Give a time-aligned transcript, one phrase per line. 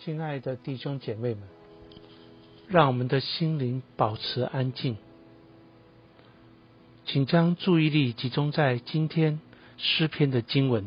[0.00, 1.42] 亲爱的弟兄姐妹们，
[2.68, 4.96] 让我们的心灵保持安静，
[7.04, 9.40] 请将注意力集中在今天
[9.76, 10.86] 诗篇的经文。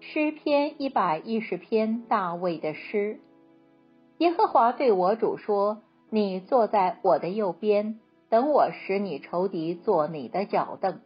[0.00, 3.18] 诗篇一百一十篇，大卫的诗。
[4.18, 7.98] 耶和华对我主说：“你坐在我的右边，
[8.28, 11.00] 等我使你仇敌坐你的脚凳。”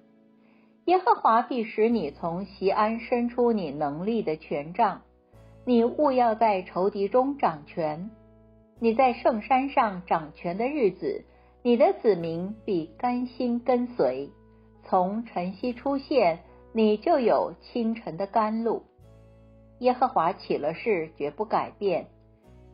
[0.86, 5.02] 耶和华必使你从西安伸出你能力的权杖，
[5.64, 8.10] 你务要在仇敌中掌权。
[8.80, 11.24] 你在圣山上掌权的日子，
[11.62, 14.30] 你的子民必甘心跟随。
[14.84, 16.40] 从晨曦出现，
[16.72, 18.82] 你就有清晨的甘露。
[19.80, 22.06] 耶和华起了誓，绝不改变。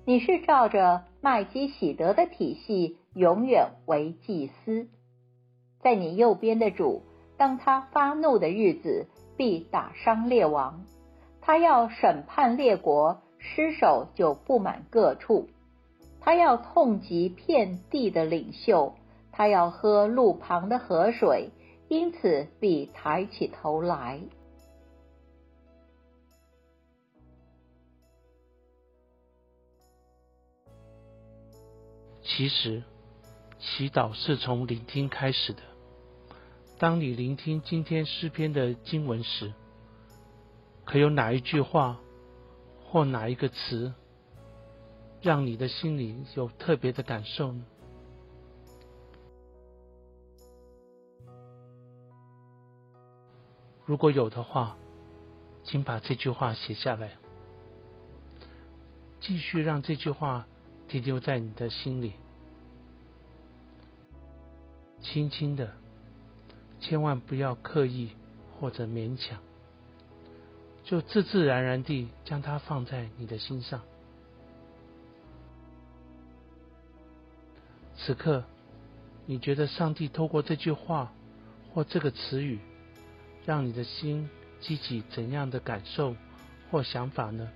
[0.05, 4.89] 你是照着麦基喜德的体系，永远为祭司。
[5.83, 7.03] 在你右边的主。
[7.37, 10.85] 当他发怒的日子，必打伤列王；
[11.41, 15.47] 他要审判列国，尸首就布满各处；
[16.21, 18.95] 他要痛击遍地的领袖；
[19.33, 21.51] 他要喝路旁的河水，
[21.89, 24.21] 因此必抬起头来。
[32.23, 32.83] 其实，
[33.59, 35.76] 祈祷是从聆听开始的。
[36.79, 39.55] 当你聆听今天诗篇的经文时，
[40.85, 41.99] 可有哪一句话
[42.85, 43.95] 或哪一个词，
[45.23, 47.65] 让你的心里有特别的感受呢？
[53.87, 54.77] 如果有的话，
[55.65, 57.13] 请把这句话写下来，
[59.21, 60.47] 继续让这句话
[60.89, 62.13] 停留在你的心里，
[65.01, 65.73] 轻轻的。
[66.81, 68.11] 千万不要刻意
[68.59, 69.39] 或者勉强，
[70.85, 73.83] 就自自然然地将它放在你的心上。
[77.97, 78.45] 此刻，
[79.25, 81.13] 你觉得上帝透过这句话
[81.73, 82.61] 或这个词语，
[83.45, 84.29] 让你的心
[84.61, 86.15] 激起怎样的感受
[86.71, 87.51] 或想法呢？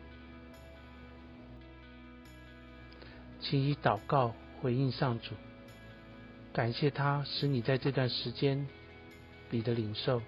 [3.40, 5.34] 请以祷告回应上主，
[6.52, 8.66] 感谢他使你在这段时间。
[9.50, 10.22] 你的领受。